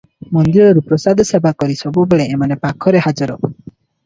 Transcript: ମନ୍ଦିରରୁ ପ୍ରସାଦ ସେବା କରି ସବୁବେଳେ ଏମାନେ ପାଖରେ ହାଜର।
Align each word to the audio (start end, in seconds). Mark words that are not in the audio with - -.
ମନ୍ଦିରରୁ 0.35 0.81
ପ୍ରସାଦ 0.91 1.25
ସେବା 1.31 1.51
କରି 1.59 1.77
ସବୁବେଳେ 1.83 2.27
ଏମାନେ 2.39 2.59
ପାଖରେ 2.65 3.05
ହାଜର। 3.09 3.39